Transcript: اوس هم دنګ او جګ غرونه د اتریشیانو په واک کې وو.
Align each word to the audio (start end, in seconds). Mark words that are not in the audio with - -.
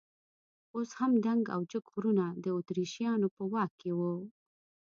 اوس 0.75 0.89
هم 0.99 1.11
دنګ 1.25 1.43
او 1.55 1.61
جګ 1.71 1.85
غرونه 1.93 2.25
د 2.43 2.45
اتریشیانو 2.59 3.27
په 3.35 3.43
واک 3.51 3.71
کې 3.81 3.91
وو. 3.97 4.13